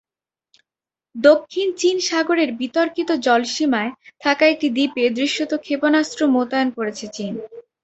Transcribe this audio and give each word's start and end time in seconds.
দক্ষিণ 1.15 1.67
চীন 1.77 1.95
সাগরের 2.01 2.49
বিতর্কিত 2.53 3.09
জলসীমায় 3.25 3.91
থাকা 4.21 4.43
একটি 4.47 4.67
দ্বীপে 4.69 5.03
দৃশ্যত 5.17 5.51
ক্ষেপণাস্ত্র 5.65 6.19
মোতায়েন 6.35 6.69
করেছে 6.77 7.05
চীন। 7.07 7.33